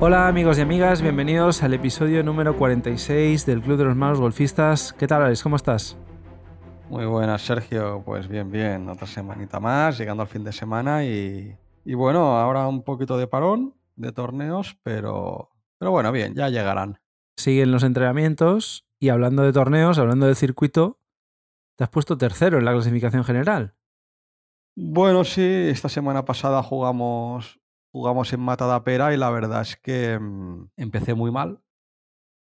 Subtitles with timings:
[0.00, 4.92] Hola amigos y amigas, bienvenidos al episodio número 46 del Club de los Malos Golfistas.
[4.92, 5.42] ¿Qué tal, Alex?
[5.42, 5.96] ¿Cómo estás?
[6.88, 8.04] Muy buenas, Sergio.
[8.06, 8.88] Pues bien, bien.
[8.88, 13.26] Otra semanita más, llegando al fin de semana y, y bueno, ahora un poquito de
[13.26, 17.00] parón de torneos, pero, pero bueno, bien, ya llegarán.
[17.36, 21.00] Siguen los entrenamientos y hablando de torneos, hablando del circuito,
[21.76, 23.74] te has puesto tercero en la clasificación general.
[24.76, 27.58] Bueno, sí, esta semana pasada jugamos,
[27.98, 31.60] jugamos en Matadapera y la verdad es que mm, empecé muy mal.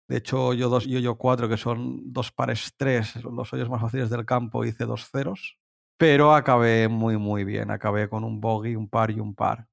[0.09, 3.81] De hecho, yo dos y yo cuatro, que son dos pares tres, los hoyos más
[3.81, 5.59] fáciles del campo, hice dos ceros.
[5.97, 7.71] Pero acabé muy, muy bien.
[7.71, 9.69] Acabé con un bogey, un par y un par.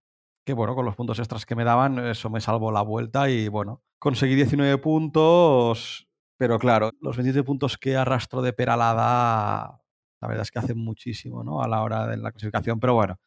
[0.46, 3.48] Que bueno, con los puntos extras que me daban, eso me salvó la vuelta y
[3.48, 6.08] bueno, conseguí 19 puntos.
[6.38, 9.82] Pero claro, los 27 puntos que arrastro de Peralada,
[10.22, 11.64] la verdad es que hacen muchísimo, ¿no?
[11.64, 12.80] A la hora de la clasificación.
[12.80, 13.18] Pero bueno,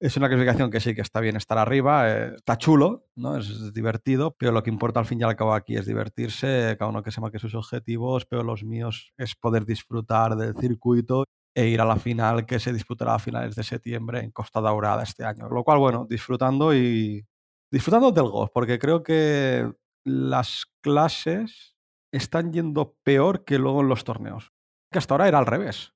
[0.00, 3.36] es una clasificación que sí que está bien estar arriba, eh, está chulo, ¿no?
[3.36, 6.90] Es, divertido, pero lo que importa al fin y al cabo aquí es divertirse, cada
[6.90, 11.66] uno que se marque sus objetivos, pero los míos es poder disfrutar del circuito e
[11.66, 15.24] ir a la final que se disputará a finales de septiembre en Costa Daurada este
[15.24, 15.50] año.
[15.50, 17.26] Lo cual, bueno, disfrutando y
[17.70, 19.70] disfrutando del golf, porque creo que
[20.06, 21.76] las clases
[22.12, 24.52] están yendo peor que luego en los torneos.
[24.90, 25.92] Que hasta ahora era al revés.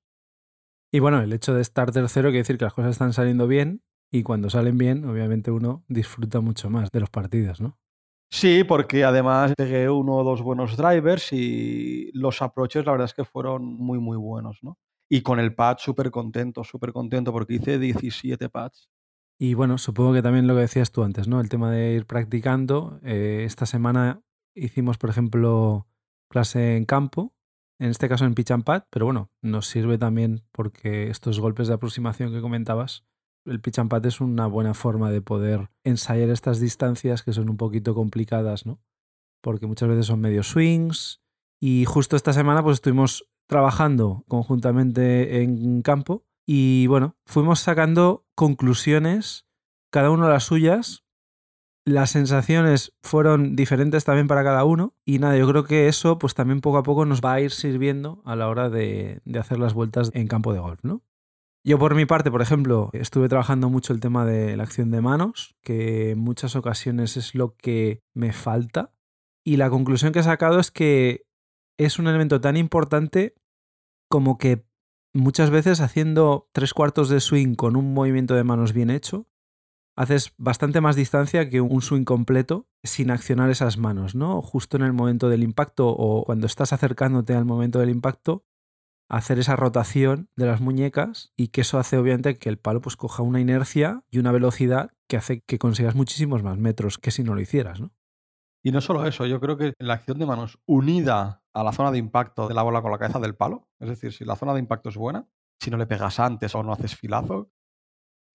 [0.93, 3.81] Y bueno, el hecho de estar tercero quiere decir que las cosas están saliendo bien
[4.15, 7.77] y cuando salen bien, obviamente uno disfruta mucho más de los partidos, ¿no?
[8.31, 13.13] Sí, porque además pegué uno o dos buenos drivers y los approaches la verdad es
[13.13, 14.77] que fueron muy, muy buenos, ¿no?
[15.09, 18.89] Y con el pad súper contento, súper contento porque hice 17 pads.
[19.37, 21.41] Y bueno, supongo que también lo que decías tú antes, ¿no?
[21.41, 23.01] El tema de ir practicando.
[23.03, 24.21] Eh, esta semana
[24.55, 25.87] hicimos, por ejemplo,
[26.29, 27.33] clase en campo,
[27.79, 31.67] en este caso en pitch and pad, pero bueno, nos sirve también porque estos golpes
[31.67, 33.05] de aproximación que comentabas
[33.45, 37.49] el pitch and pad es una buena forma de poder ensayar estas distancias que son
[37.49, 38.79] un poquito complicadas, ¿no?
[39.41, 41.21] Porque muchas veces son medio swings.
[41.59, 49.45] Y justo esta semana pues estuvimos trabajando conjuntamente en campo y bueno, fuimos sacando conclusiones,
[49.91, 51.03] cada uno las suyas.
[51.87, 56.33] Las sensaciones fueron diferentes también para cada uno y nada, yo creo que eso pues
[56.33, 59.59] también poco a poco nos va a ir sirviendo a la hora de, de hacer
[59.59, 61.03] las vueltas en campo de golf, ¿no?
[61.67, 65.01] Yo por mi parte, por ejemplo, estuve trabajando mucho el tema de la acción de
[65.01, 68.93] manos, que en muchas ocasiones es lo que me falta.
[69.43, 71.25] Y la conclusión que he sacado es que
[71.79, 73.33] es un elemento tan importante
[74.11, 74.67] como que
[75.11, 79.27] muchas veces haciendo tres cuartos de swing con un movimiento de manos bien hecho,
[79.97, 84.39] haces bastante más distancia que un swing completo sin accionar esas manos, ¿no?
[84.43, 88.45] Justo en el momento del impacto o cuando estás acercándote al momento del impacto,
[89.09, 92.95] hacer esa rotación de las muñecas y que eso hace obviamente que el palo pues
[92.95, 97.23] coja una inercia y una velocidad que hace que consigas muchísimos más metros que si
[97.23, 97.91] no lo hicieras, ¿no?
[98.63, 101.91] Y no solo eso, yo creo que la acción de manos unida a la zona
[101.91, 104.53] de impacto de la bola con la cabeza del palo, es decir, si la zona
[104.53, 105.27] de impacto es buena,
[105.59, 107.51] si no le pegas antes o no haces filazo,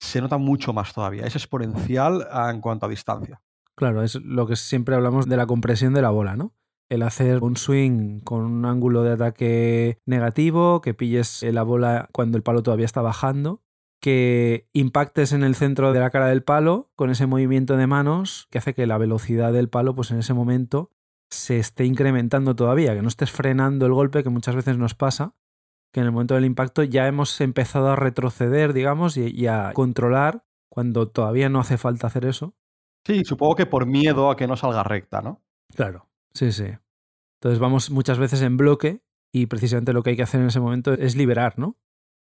[0.00, 1.24] se nota mucho más todavía.
[1.26, 3.42] Es exponencial en cuanto a distancia.
[3.74, 6.54] Claro, es lo que siempre hablamos de la compresión de la bola, ¿no?
[6.90, 12.36] El hacer un swing con un ángulo de ataque negativo, que pilles la bola cuando
[12.36, 13.62] el palo todavía está bajando,
[14.00, 18.48] que impactes en el centro de la cara del palo con ese movimiento de manos
[18.50, 20.90] que hace que la velocidad del palo pues en ese momento
[21.30, 25.36] se esté incrementando todavía, que no estés frenando el golpe que muchas veces nos pasa,
[25.92, 29.72] que en el momento del impacto ya hemos empezado a retroceder, digamos, y, y a
[29.74, 32.56] controlar cuando todavía no hace falta hacer eso.
[33.06, 35.40] Sí, supongo que por miedo a que no salga recta, ¿no?
[35.74, 36.09] Claro.
[36.32, 36.66] Sí, sí.
[37.40, 39.02] Entonces vamos muchas veces en bloque
[39.32, 41.78] y precisamente lo que hay que hacer en ese momento es liberar, ¿no?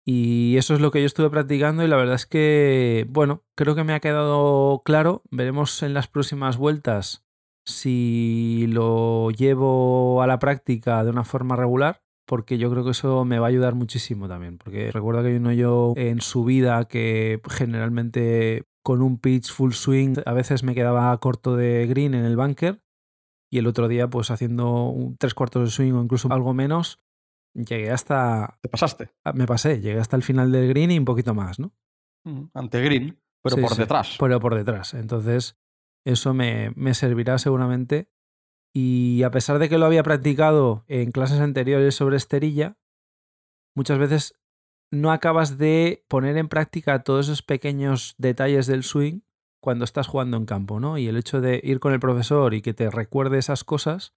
[0.05, 3.75] Y eso es lo que yo estuve practicando y la verdad es que, bueno, creo
[3.75, 5.21] que me ha quedado claro.
[5.29, 7.23] Veremos en las próximas vueltas
[7.65, 13.25] si lo llevo a la práctica de una forma regular, porque yo creo que eso
[13.25, 14.57] me va a ayudar muchísimo también.
[14.57, 19.73] Porque recuerdo que hay uno yo en su vida que generalmente con un pitch full
[19.73, 22.81] swing a veces me quedaba corto de green en el bunker
[23.51, 26.99] y el otro día, pues haciendo un tres cuartos de swing o incluso algo menos,
[27.53, 28.57] llegué hasta...
[28.61, 29.11] ¿Te pasaste?
[29.25, 31.73] Ah, me pasé, llegué hasta el final del green y un poquito más, ¿no?
[32.53, 34.15] ante green, pero por detrás.
[34.19, 34.93] Pero por detrás.
[34.93, 35.57] Entonces,
[36.05, 38.09] eso me, me servirá seguramente.
[38.73, 42.77] Y a pesar de que lo había practicado en clases anteriores sobre esterilla,
[43.75, 44.39] muchas veces
[44.91, 49.21] no acabas de poner en práctica todos esos pequeños detalles del swing
[49.61, 50.97] cuando estás jugando en campo, ¿no?
[50.97, 54.13] Y el hecho de ir con el profesor y que te recuerde esas cosas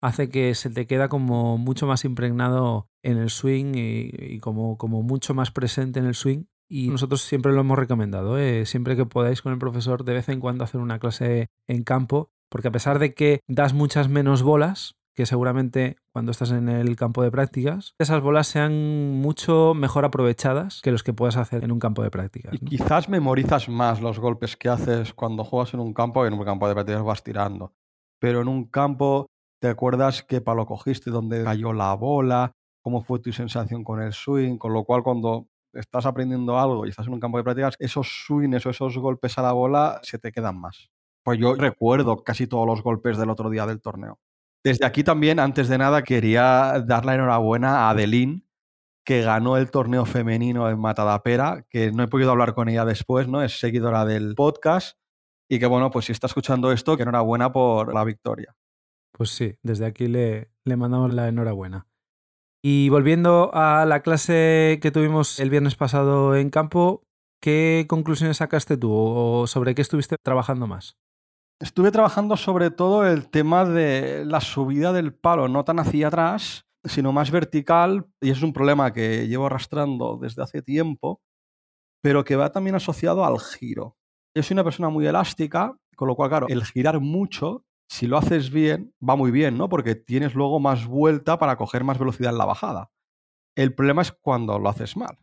[0.00, 5.02] hace que se te queda como mucho más impregnado en el swing y, como, como
[5.02, 6.44] mucho más presente en el swing.
[6.68, 8.66] Y nosotros siempre lo hemos recomendado, ¿eh?
[8.66, 12.30] siempre que podáis con el profesor de vez en cuando hacer una clase en campo,
[12.50, 16.96] Porque a pesar de que das muchas menos bolas, que seguramente cuando estás en el
[16.96, 21.72] campo de prácticas, esas bolas sean mucho mejor aprovechadas que los que puedas hacer en
[21.72, 22.54] un campo de prácticas.
[22.54, 26.34] Y quizás memorizas más los golpes que haces cuando juegas en un campo que en
[26.34, 27.72] un campo de prácticas vas tirando.
[28.18, 29.26] Pero en un campo
[29.60, 32.52] te acuerdas qué palo cogiste, dónde cayó la bola,
[32.82, 36.90] cómo fue tu sensación con el swing, con lo cual cuando estás aprendiendo algo y
[36.90, 40.18] estás en un campo de prácticas, esos swings o esos golpes a la bola se
[40.18, 40.90] te quedan más.
[41.24, 44.18] Pues yo recuerdo casi todos los golpes del otro día del torneo.
[44.64, 48.46] Desde aquí también, antes de nada, quería dar la enhorabuena a Adeline,
[49.04, 53.28] que ganó el torneo femenino en Matadapera, que no he podido hablar con ella después,
[53.28, 53.42] ¿no?
[53.42, 54.98] Es seguidora del podcast.
[55.50, 58.56] Y que bueno, pues si está escuchando esto, que enhorabuena por la victoria.
[59.12, 61.86] Pues sí, desde aquí le, le mandamos la enhorabuena.
[62.62, 67.06] Y volviendo a la clase que tuvimos el viernes pasado en campo,
[67.42, 70.96] ¿qué conclusiones sacaste tú o sobre qué estuviste trabajando más?
[71.64, 76.66] Estuve trabajando sobre todo el tema de la subida del palo, no tan hacia atrás,
[76.84, 81.22] sino más vertical, y es un problema que llevo arrastrando desde hace tiempo,
[82.02, 83.96] pero que va también asociado al giro.
[84.36, 88.18] Yo soy una persona muy elástica, con lo cual, claro, el girar mucho, si lo
[88.18, 89.70] haces bien, va muy bien, ¿no?
[89.70, 92.90] Porque tienes luego más vuelta para coger más velocidad en la bajada.
[93.56, 95.16] El problema es cuando lo haces mal.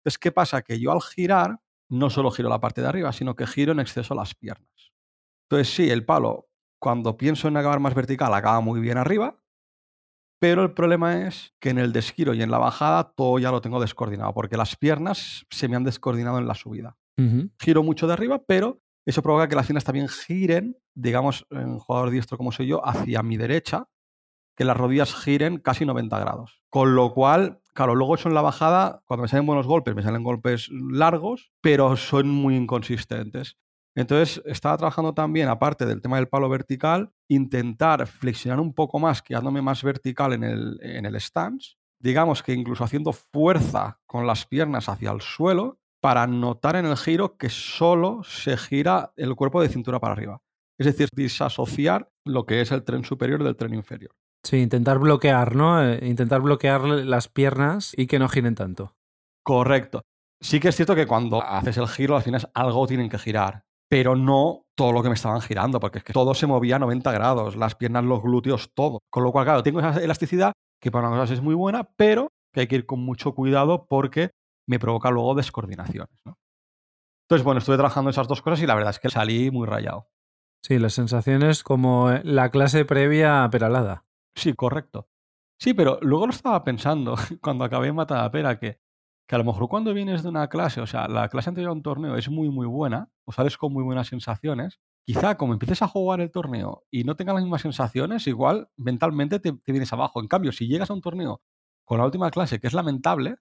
[0.00, 0.62] Entonces, ¿qué pasa?
[0.62, 3.78] Que yo al girar no solo giro la parte de arriba, sino que giro en
[3.78, 4.93] exceso las piernas.
[5.54, 6.48] Entonces, sí, el palo,
[6.80, 9.40] cuando pienso en acabar más vertical, acaba muy bien arriba,
[10.40, 13.60] pero el problema es que en el desgiro y en la bajada todo ya lo
[13.60, 16.96] tengo descoordinado, porque las piernas se me han descoordinado en la subida.
[17.60, 22.10] Giro mucho de arriba, pero eso provoca que las piernas también giren, digamos, en jugador
[22.10, 23.88] diestro como soy yo, hacia mi derecha,
[24.56, 26.64] que las rodillas giren casi 90 grados.
[26.68, 30.02] Con lo cual, claro, luego eso en la bajada, cuando me salen buenos golpes, me
[30.02, 33.56] salen golpes largos, pero son muy inconsistentes.
[33.96, 39.22] Entonces, estaba trabajando también, aparte del tema del palo vertical, intentar flexionar un poco más,
[39.22, 41.76] quedándome más vertical en el, en el stance.
[42.00, 46.96] Digamos que incluso haciendo fuerza con las piernas hacia el suelo para notar en el
[46.96, 50.42] giro que solo se gira el cuerpo de cintura para arriba.
[50.78, 54.10] Es decir, disasociar lo que es el tren superior del tren inferior.
[54.42, 55.82] Sí, intentar bloquear, ¿no?
[55.82, 58.96] Eh, intentar bloquear las piernas y que no giren tanto.
[59.42, 60.02] Correcto.
[60.42, 63.64] Sí que es cierto que cuando haces el giro, al final algo tienen que girar
[63.94, 66.78] pero no todo lo que me estaban girando, porque es que todo se movía a
[66.80, 68.98] 90 grados, las piernas, los glúteos, todo.
[69.08, 70.52] Con lo cual, claro, tengo esa elasticidad
[70.82, 73.86] que para una cosa es muy buena, pero que hay que ir con mucho cuidado
[73.86, 74.32] porque
[74.66, 76.10] me provoca luego descoordinaciones.
[76.26, 80.08] Entonces, bueno, estuve trabajando esas dos cosas y la verdad es que salí muy rayado.
[80.60, 84.06] Sí, las sensaciones como la clase previa a Peralada.
[84.34, 85.06] Sí, correcto.
[85.56, 88.80] Sí, pero luego lo estaba pensando cuando acabé en Matadapera que
[89.26, 91.72] que a lo mejor cuando vienes de una clase, o sea, la clase anterior a
[91.72, 95.82] un torneo es muy, muy buena, o sales con muy buenas sensaciones, quizá como empieces
[95.82, 100.20] a jugar el torneo y no tengas las mismas sensaciones, igual mentalmente te, vienes abajo.
[100.20, 101.42] En cambio, si llegas a un torneo
[101.84, 103.36] con la última clase que es lamentable,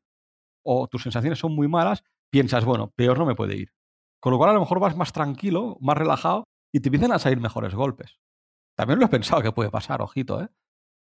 [0.66, 3.74] o tus sensaciones son muy malas, piensas, bueno, peor no me puede ir.
[4.22, 7.20] Con lo cual a lo mejor vas más tranquilo, más relajado y te empiezan a
[7.20, 8.20] salir mejores golpes.
[8.76, 10.48] También lo he pensado que puede pasar, ojito, ¿eh?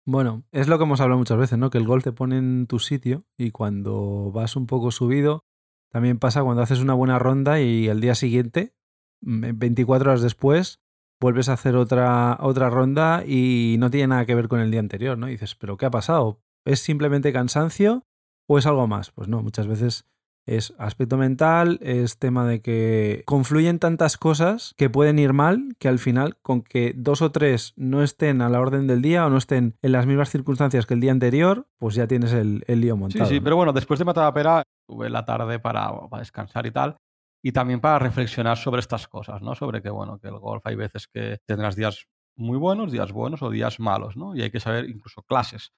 [0.09, 1.69] Bueno, es lo que hemos hablado muchas veces, ¿no?
[1.69, 5.45] Que el gol te pone en tu sitio y cuando vas un poco subido,
[5.91, 8.73] también pasa cuando haces una buena ronda y el día siguiente,
[9.21, 10.81] 24 mm, horas después,
[11.21, 14.79] vuelves a hacer otra, otra ronda y no tiene nada que ver con el día
[14.79, 15.27] anterior, ¿no?
[15.27, 16.41] Dices, ¿pero qué ha pasado?
[16.65, 18.05] ¿Es simplemente cansancio
[18.49, 19.11] o es algo más?
[19.11, 20.07] Pues no, muchas veces
[20.47, 25.89] es aspecto mental, es tema de que confluyen tantas cosas que pueden ir mal, que
[25.89, 29.31] al final con que dos o tres no estén a la orden del día o
[29.31, 32.97] no estén en las mismas circunstancias que el día anterior, pues ya tienes el, lío
[32.97, 33.27] montado.
[33.27, 36.65] Sí, sí, pero bueno, después de matar a Pera, tuve la tarde para, para, descansar
[36.67, 36.97] y tal,
[37.43, 39.57] y también para reflexionar sobre estas cosas, ¿no?
[39.57, 43.43] Sobre que, bueno, que el golf hay veces que tendrás días muy buenos, días buenos
[43.43, 44.37] o días malos, ¿no?
[44.37, 45.73] Y hay que saber incluso clases,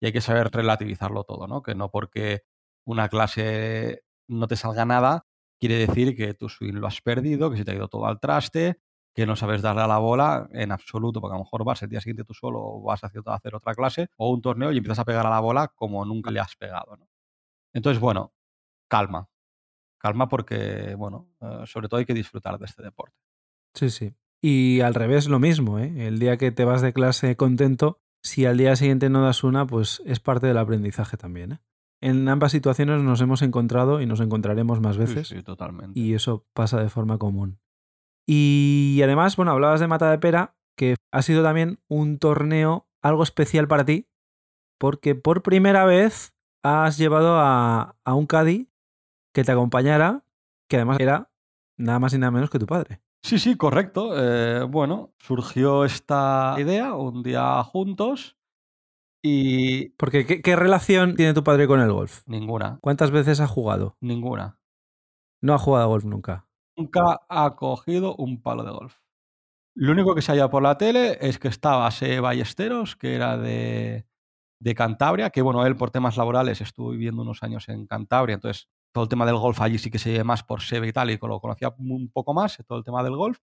[0.00, 1.62] y hay que saber relativizarlo todo, ¿no?
[1.62, 2.42] Que no porque
[2.86, 5.26] una clase no te salga nada,
[5.58, 8.20] quiere decir que tu swing lo has perdido, que se te ha ido todo al
[8.20, 8.80] traste,
[9.14, 11.88] que no sabes darle a la bola en absoluto, porque a lo mejor vas el
[11.88, 14.98] día siguiente tú solo o vas a hacer otra clase o un torneo y empiezas
[14.98, 16.98] a pegar a la bola como nunca le has pegado.
[17.72, 18.34] Entonces, bueno,
[18.88, 19.28] calma.
[19.98, 23.16] Calma porque, bueno, eh, sobre todo hay que disfrutar de este deporte.
[23.74, 24.14] Sí, sí.
[24.42, 26.06] Y al revés lo mismo, ¿eh?
[26.06, 29.66] El día que te vas de clase contento, si al día siguiente no das una,
[29.66, 31.58] pues es parte del aprendizaje también, ¿eh?
[32.04, 35.28] En ambas situaciones nos hemos encontrado y nos encontraremos más veces.
[35.28, 35.98] Sí, totalmente.
[35.98, 37.58] Y eso pasa de forma común.
[38.26, 43.22] Y además, bueno, hablabas de Mata de Pera, que ha sido también un torneo algo
[43.22, 44.06] especial para ti,
[44.78, 48.68] porque por primera vez has llevado a, a un Caddy
[49.32, 50.26] que te acompañara,
[50.68, 51.30] que además era
[51.78, 53.00] nada más y nada menos que tu padre.
[53.22, 54.12] Sí, sí, correcto.
[54.14, 58.36] Eh, bueno, surgió esta idea un día juntos
[59.26, 59.88] y...
[59.96, 62.22] Porque ¿qué, ¿qué, relación tiene tu padre con el golf?
[62.26, 62.78] Ninguna.
[62.82, 63.96] ¿Cuántas veces ha jugado?
[64.02, 64.60] Ninguna.
[65.40, 66.46] No ha jugado a golf nunca.
[66.76, 68.98] Nunca ha cogido un palo de golf.
[69.74, 73.38] Lo único que se haya por la tele es que estaba Se Ballesteros, que era
[73.38, 74.06] de,
[74.60, 78.68] de Cantabria, que bueno, él por temas laborales estuvo viviendo unos años en Cantabria, entonces
[78.92, 81.10] todo el tema del golf allí sí que se ve más por Sebe y tal,
[81.10, 83.38] y lo conocía un poco más, todo el tema del golf,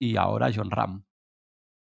[0.00, 1.04] y ahora John Ram.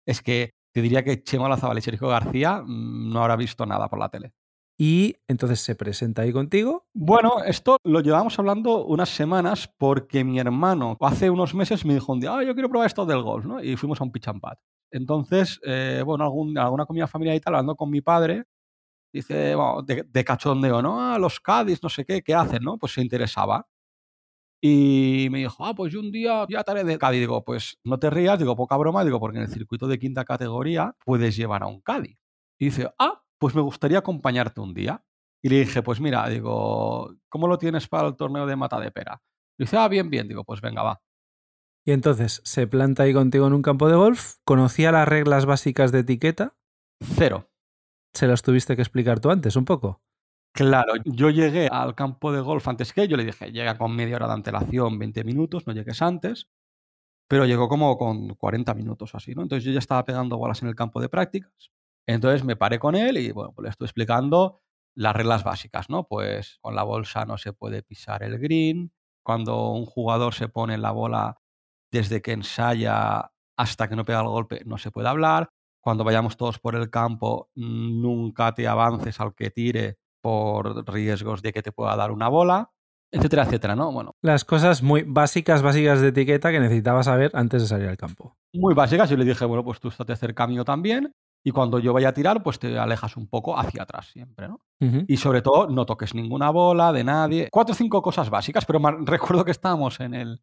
[0.07, 3.89] Es que te diría que Chema Lazabal y Sergio García mm, no habrá visto nada
[3.89, 4.35] por la tele.
[4.77, 6.89] Y entonces se presenta ahí contigo.
[6.93, 12.13] Bueno, esto lo llevamos hablando unas semanas porque mi hermano hace unos meses me dijo
[12.13, 13.63] un día, ah, yo quiero probar esto del golf, ¿no?
[13.63, 14.57] Y fuimos a un pitch and pad.
[14.91, 18.45] Entonces, eh, bueno, algún, alguna comida familiar y tal, hablando con mi padre,
[19.13, 21.01] dice, bueno, de, cachondeo, ¿no?
[21.01, 22.79] Ah, los Cádiz, no sé qué, ¿qué hacen, no?
[22.79, 23.65] Pues se interesaba.
[24.67, 27.21] Y me dijo, ah, pues yo un día ya estaré de Cádiz.
[27.21, 30.25] Digo, pues no te rías, digo, poca broma, digo, porque en el circuito de quinta
[30.25, 32.17] categoría puedes llevar a un Cádiz.
[32.59, 35.05] Y dice, ah, pues me gustaría acompañarte un día.
[35.43, 38.91] Y le dije, pues mira, digo, ¿cómo lo tienes para el torneo de mata de
[38.91, 39.21] pera?
[39.59, 41.03] Y dice, ah, bien, bien, digo, pues venga, va.
[41.85, 45.93] Y entonces se planta ahí contigo en un campo de golf, conocía las reglas básicas
[45.93, 46.57] de etiqueta.
[47.03, 47.51] Cero.
[48.15, 50.01] ¿Se las tuviste que explicar tú antes un poco?
[50.57, 54.15] Claro, yo llegué al campo de golf antes que yo le dije, llega con media
[54.15, 56.47] hora de antelación, 20 minutos, no llegues antes,
[57.29, 59.43] pero llegó como con 40 minutos así, ¿no?
[59.43, 61.53] Entonces yo ya estaba pegando bolas en el campo de prácticas,
[62.07, 64.61] entonces me paré con él y bueno, pues le estoy explicando
[64.97, 66.07] las reglas básicas, ¿no?
[66.09, 68.93] Pues con la bolsa no se puede pisar el green,
[69.25, 71.39] cuando un jugador se pone la bola
[71.93, 76.37] desde que ensaya hasta que no pega el golpe no se puede hablar, cuando vayamos
[76.37, 81.71] todos por el campo, nunca te avances al que tire por riesgos de que te
[81.71, 82.71] pueda dar una bola,
[83.13, 83.93] etcétera, etcétera, ¿no?
[83.93, 84.17] Bueno.
[84.23, 88.39] Las cosas muy básicas, básicas de etiqueta que necesitabas saber antes de salir al campo.
[88.55, 89.11] Muy básicas.
[89.11, 91.13] Yo le dije, bueno, pues tú estás de hacer cambio también
[91.45, 94.61] y cuando yo vaya a tirar, pues te alejas un poco hacia atrás siempre, ¿no?
[95.07, 97.49] Y sobre todo, no toques ninguna bola de nadie.
[97.53, 100.41] Cuatro o cinco cosas básicas, pero recuerdo que estábamos en el,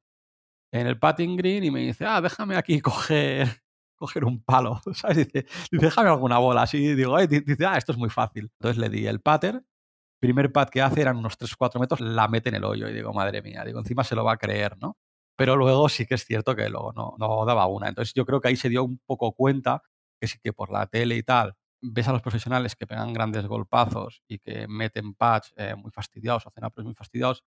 [0.71, 3.47] en el patting green y me dice, ah, déjame aquí coger
[4.01, 5.17] coger un palo, ¿sabes?
[5.17, 6.63] Dice, déjame alguna bola.
[6.63, 8.51] Así digo, dice, ah, esto es muy fácil.
[8.59, 9.63] Entonces le di el pater.
[10.21, 13.11] Primer pat que hace eran unos 3-4 metros, la mete en el hoyo y digo,
[13.11, 14.97] madre mía, digo, encima se lo va a creer, ¿no?
[15.35, 17.89] Pero luego sí que es cierto que luego no, no daba una.
[17.89, 19.81] Entonces yo creo que ahí se dio un poco cuenta
[20.19, 23.47] que sí que por la tele y tal ves a los profesionales que pegan grandes
[23.47, 27.43] golpazos y que meten patch eh, muy fastidiados, hacen apps muy fastidiados,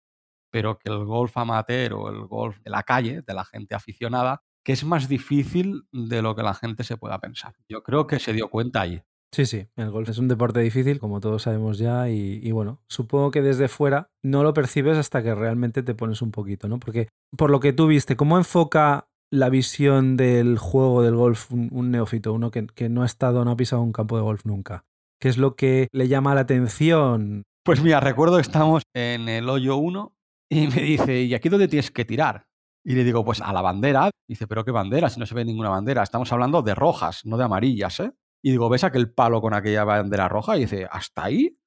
[0.49, 4.41] pero que el golf amateur o el golf de la calle, de la gente aficionada,
[4.63, 7.53] que es más difícil de lo que la gente se pueda pensar.
[7.69, 9.01] Yo creo que se dio cuenta ahí.
[9.33, 13.31] Sí, sí, el golf es un deporte difícil, como todos sabemos ya, y, bueno, supongo
[13.31, 16.79] que desde fuera no lo percibes hasta que realmente te pones un poquito, ¿no?
[16.79, 21.89] Porque por lo que tú viste, ¿cómo enfoca la visión del juego del golf un,
[21.89, 24.85] neófito, uno que, que, no ha estado, no ha pisado un campo de golf nunca?
[25.19, 27.41] ¿Qué es lo que le llama la atención?
[27.65, 30.15] Pues mira, recuerdo que estamos en el hoyo 1
[30.51, 32.45] y me dice, ¿y aquí dónde tienes que tirar?
[32.85, 34.11] Y le digo, pues a la bandera.
[34.27, 35.09] Dice, ¿pero qué bandera?
[35.09, 36.03] Si no se ve ninguna bandera.
[36.03, 38.11] Estamos hablando de rojas, no de amarillas, ¿eh?
[38.43, 40.57] Y digo, ¿ves aquel palo con aquella bandera roja?
[40.57, 41.57] Y dice, ¿hasta ahí?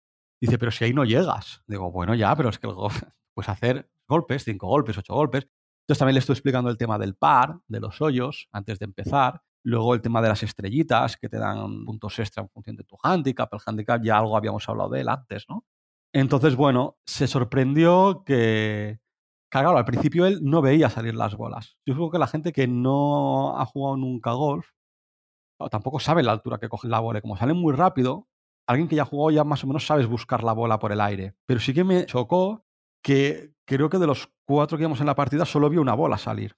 [0.40, 1.62] Dice, pero si ahí no llegas.
[1.66, 3.02] Digo, bueno, ya, pero es que el golf,
[3.34, 5.48] pues hacer golpes, cinco golpes, ocho golpes.
[5.82, 9.40] Entonces también le estoy explicando el tema del par, de los hoyos, antes de empezar.
[9.64, 12.96] Luego el tema de las estrellitas, que te dan puntos extra en función de tu
[13.02, 13.52] handicap.
[13.52, 15.64] El handicap ya algo habíamos hablado de él antes, ¿no?
[16.12, 19.00] Entonces, bueno, se sorprendió que,
[19.48, 21.78] Claro, al principio él no veía salir las bolas.
[21.86, 24.66] Yo supongo que la gente que no ha jugado nunca golf
[25.70, 27.20] tampoco sabe la altura que coge la bola.
[27.20, 28.28] Como sale muy rápido,
[28.66, 31.34] alguien que ya jugó ya más o menos sabes buscar la bola por el aire.
[31.46, 32.64] Pero sí que me chocó
[33.02, 36.18] que creo que de los cuatro que íbamos en la partida solo vio una bola
[36.18, 36.56] salir.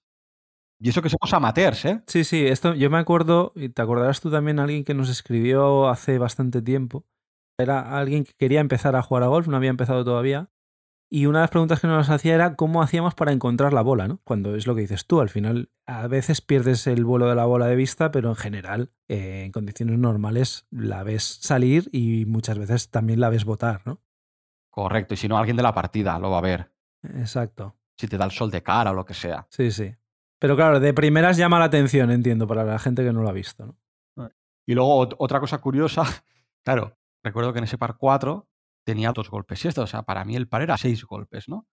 [0.80, 2.02] Y eso que somos amateurs, ¿eh?
[2.06, 5.88] Sí, sí, esto yo me acuerdo, y te acordarás tú también, alguien que nos escribió
[5.88, 7.04] hace bastante tiempo.
[7.58, 10.50] Era alguien que quería empezar a jugar a golf, no había empezado todavía,
[11.10, 14.08] y una de las preguntas que nos hacía era cómo hacíamos para encontrar la bola,
[14.08, 14.20] ¿no?
[14.24, 17.46] Cuando es lo que dices tú, al final a veces pierdes el vuelo de la
[17.46, 22.58] bola de vista, pero en general, eh, en condiciones normales, la ves salir y muchas
[22.58, 24.02] veces también la ves botar, ¿no?
[24.70, 26.72] Correcto, y si no, alguien de la partida lo va a ver.
[27.02, 27.76] Exacto.
[27.96, 29.46] Si te da el sol de cara o lo que sea.
[29.50, 29.94] Sí, sí.
[30.38, 33.32] Pero claro, de primeras llama la atención, entiendo, para la gente que no lo ha
[33.32, 34.30] visto, ¿no?
[34.66, 36.02] Y luego otra cosa curiosa,
[36.64, 38.47] claro, recuerdo que en ese par 4
[38.88, 41.66] tenía dos golpes y esto, o sea, para mí el par era seis golpes, ¿no?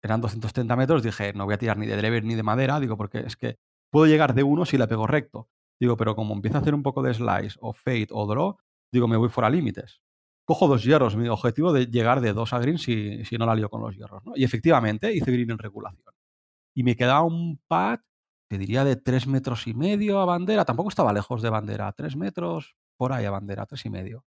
[0.00, 2.96] Eran 230 metros, dije, no voy a tirar ni de driver ni de madera, digo,
[2.96, 3.58] porque es que
[3.90, 5.48] puedo llegar de uno si la pego recto.
[5.80, 8.56] Digo, pero como empiezo a hacer un poco de slice o fade o draw,
[8.92, 10.00] digo, me voy fuera límites.
[10.44, 13.56] Cojo dos hierros, mi objetivo de llegar de dos a green si, si no la
[13.56, 14.32] lío con los hierros, ¿no?
[14.36, 16.14] Y efectivamente hice green en regulación.
[16.76, 17.98] Y me quedaba un pad
[18.48, 22.14] te diría de tres metros y medio a bandera, tampoco estaba lejos de bandera, tres
[22.14, 24.24] metros por ahí a bandera, tres y medio.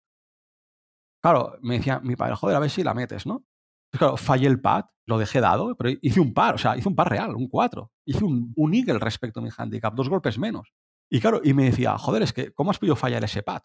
[1.22, 3.46] Claro, me decía mi padre, joder, a ver si la metes, ¿no?
[3.92, 6.88] Pues claro, fallé el pad, lo dejé dado, pero hice un par, o sea, hice
[6.88, 7.92] un par real, un 4.
[8.06, 10.74] Hice un, un eagle respecto a mi handicap, dos golpes menos.
[11.12, 13.64] Y claro, y me decía, joder, es que, ¿cómo has podido fallar ese pad?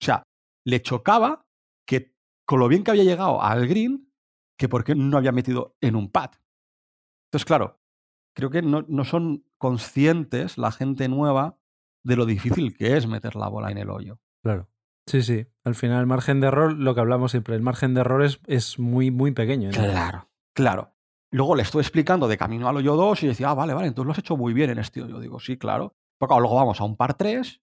[0.00, 0.22] O sea,
[0.64, 1.46] le chocaba
[1.86, 4.10] que con lo bien que había llegado al green,
[4.58, 6.30] que por qué no había metido en un pad.
[7.28, 7.80] Entonces, claro,
[8.34, 11.58] creo que no, no son conscientes la gente nueva
[12.04, 14.20] de lo difícil que es meter la bola en el hoyo.
[14.42, 14.70] Claro.
[15.06, 15.46] Sí, sí.
[15.64, 18.78] Al final el margen de error, lo que hablamos siempre, el margen de error es,
[18.78, 19.70] muy, muy pequeño.
[19.70, 20.94] Claro, claro.
[21.30, 24.06] Luego le estoy explicando de camino al hoyo 2 y decía, ah, vale, vale, entonces
[24.06, 25.20] lo has hecho muy bien en este hoyo.
[25.20, 25.96] Digo, sí, claro.
[26.18, 27.60] Porque luego vamos a un par 3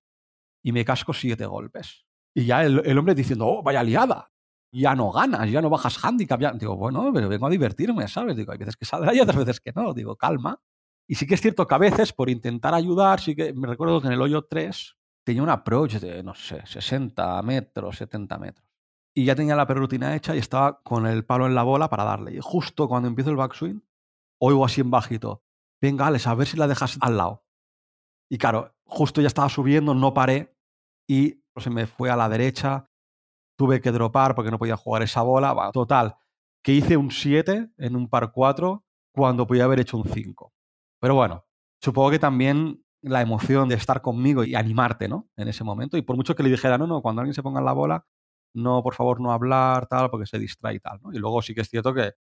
[0.64, 2.06] y me casco siete golpes.
[2.36, 4.32] Y ya el, hombre diciendo, oh, vaya liada.
[4.72, 6.40] Ya no ganas, ya no bajas handicap.
[6.40, 6.52] Ya.
[6.52, 8.36] Digo, bueno, pero vengo a divertirme, ¿sabes?
[8.36, 9.94] Digo, hay veces que saldrá y otras veces que no.
[9.94, 10.60] Digo, calma.
[11.08, 14.02] Y sí que es cierto que a veces, por intentar ayudar, sí que me recuerdo
[14.02, 18.68] que en el hoyo 3 tenía un approach de, no sé, 60 metros, 70 metros.
[19.16, 22.04] Y ya tenía la perrutina hecha y estaba con el palo en la bola para
[22.04, 22.34] darle.
[22.36, 23.84] Y justo cuando empiezo el backswing,
[24.40, 25.44] oigo así en bajito,
[25.82, 27.46] venga, Alex, a ver si la dejas al lado.
[28.30, 30.58] Y claro, justo ya estaba subiendo, no paré
[31.08, 32.90] y se me fue a la derecha.
[33.56, 35.72] Tuve que dropar porque no podía jugar esa bola.
[35.72, 36.18] total,
[36.64, 40.54] que hice un 7 en un par 4 cuando podía haber hecho un 5.
[41.00, 41.46] Pero bueno,
[41.80, 45.30] supongo que también la emoción de estar conmigo y animarte, ¿no?
[45.38, 45.98] En ese momento.
[45.98, 48.06] Y por mucho que le dijera, no, no, cuando alguien se ponga en la bola,
[48.56, 51.14] no, por favor, no hablar, tal, porque se distrae y tal, ¿no?
[51.14, 52.14] Y luego sí que es cierto que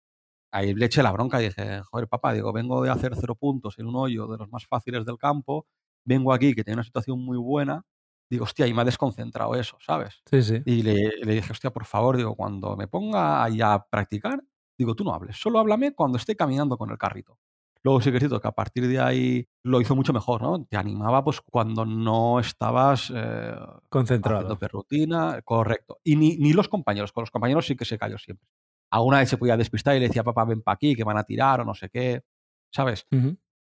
[0.52, 3.80] ahí le eché la bronca y dije, joder, papá, digo, vengo de hacer cero puntos
[3.80, 5.68] en un hoyo de los más fáciles del campo,
[6.06, 7.84] vengo aquí que tiene una situación muy buena,
[8.30, 10.22] digo, hostia, y me ha desconcentrado eso, ¿sabes?
[10.30, 10.62] Sí, sí.
[10.66, 14.44] Y le, le dije, hostia, por favor, digo, cuando me ponga ahí a practicar,
[14.78, 17.40] digo, tú no hables, solo háblame cuando esté caminando con el carrito.
[17.84, 20.64] Luego sí que es cierto que a partir de ahí lo hizo mucho mejor, ¿no?
[20.66, 23.56] Te animaba pues cuando no estabas eh,
[23.90, 24.58] concentrado.
[24.62, 26.00] rutina, correcto.
[26.04, 28.48] Y ni, ni, los compañeros, con los compañeros sí que se cayó siempre.
[28.90, 31.24] Alguna vez se podía despistar y le decía, papá, ven para aquí, que van a
[31.24, 32.24] tirar o no sé qué,
[32.72, 33.06] ¿sabes?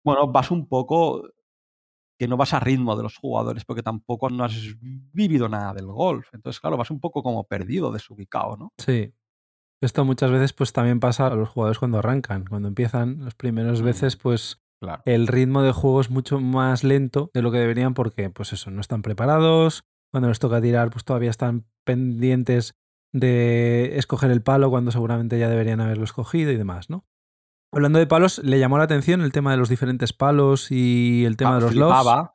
[0.03, 1.29] Bueno, vas un poco
[2.19, 5.87] que no vas a ritmo de los jugadores porque tampoco no has vivido nada del
[5.87, 6.27] golf.
[6.33, 8.73] Entonces, claro, vas un poco como perdido, desubicado, ¿no?
[8.77, 9.13] Sí.
[9.81, 13.81] Esto muchas veces pues también pasa a los jugadores cuando arrancan, cuando empiezan las primeras
[13.81, 14.61] veces pues
[15.05, 18.71] el ritmo de juego es mucho más lento de lo que deberían porque pues eso,
[18.71, 22.75] no están preparados, cuando les toca tirar pues todavía están pendientes
[23.13, 27.05] de escoger el palo cuando seguramente ya deberían haberlo escogido y demás, ¿no?
[27.73, 31.37] Hablando de palos, ¿le llamó la atención el tema de los diferentes palos y el
[31.37, 32.31] tema ah, de los loves?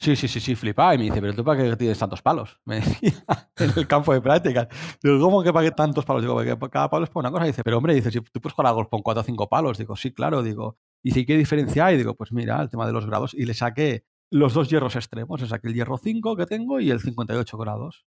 [0.00, 0.94] Sí, sí, sí, sí, flipaba.
[0.94, 2.60] Y me dice, pero tú para qué tienes tantos palos?
[2.64, 3.12] Me decía
[3.56, 4.68] en el campo de práctica.
[5.02, 6.22] Digo, ¿cómo que para qué tantos palos?
[6.22, 7.44] Digo, porque cada palo es para una cosa.
[7.46, 9.76] dice, pero hombre, dice, si tú puedes jugar a con cuatro o cinco palos.
[9.76, 10.42] Digo, sí, claro.
[10.42, 11.96] Digo, ¿y si qué diferencia hay?
[11.96, 13.34] Digo, pues mira, el tema de los grados.
[13.34, 15.40] Y le saqué los dos hierros extremos.
[15.40, 18.06] Le saqué el hierro 5 que tengo y el 58 grados.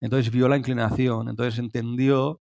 [0.00, 1.28] Entonces vio la inclinación.
[1.28, 2.40] Entonces entendió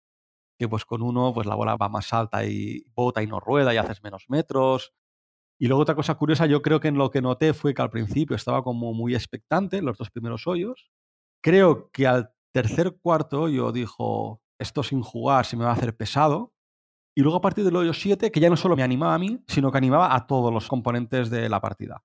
[0.59, 3.73] que pues con uno pues la bola va más alta y bota y no rueda
[3.73, 4.93] y haces menos metros.
[5.59, 7.91] Y luego otra cosa curiosa, yo creo que en lo que noté fue que al
[7.91, 10.91] principio estaba como muy expectante, los dos primeros hoyos.
[11.43, 15.97] Creo que al tercer cuarto hoyo dijo, esto sin jugar se me va a hacer
[15.97, 16.53] pesado.
[17.17, 19.43] Y luego a partir del hoyo 7, que ya no solo me animaba a mí,
[19.49, 22.05] sino que animaba a todos los componentes de la partida.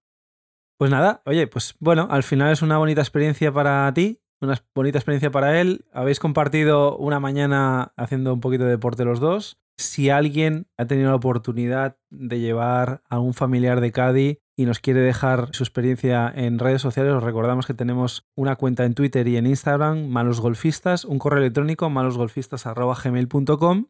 [0.77, 4.97] Pues nada, oye, pues bueno, al final es una bonita experiencia para ti, una bonita
[4.97, 5.85] experiencia para él.
[5.93, 11.09] Habéis compartido una mañana haciendo un poquito de deporte los dos si alguien ha tenido
[11.09, 16.31] la oportunidad de llevar a un familiar de Cádiz y nos quiere dejar su experiencia
[16.35, 20.39] en redes sociales, os recordamos que tenemos una cuenta en Twitter y en Instagram, Malos
[20.39, 23.85] Golfistas, un correo electrónico, malosgolfistas.gmail.com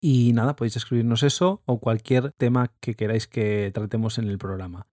[0.00, 4.86] y nada, podéis escribirnos eso o cualquier tema que queráis que tratemos en el programa.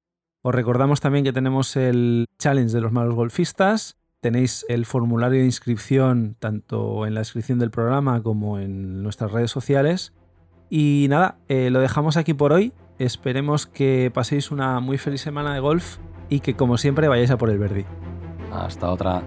[0.44, 5.46] Os recordamos también que tenemos el challenge de los malos golfistas, Tenéis el formulario de
[5.46, 10.14] inscripción tanto en la descripción del programa como en nuestras redes sociales.
[10.70, 12.74] Y nada, eh, lo dejamos aquí por hoy.
[12.98, 15.98] Esperemos que paséis una muy feliz semana de golf
[16.30, 17.86] y que como siempre vayáis a por el Verdi.
[18.52, 19.24] Hasta otra.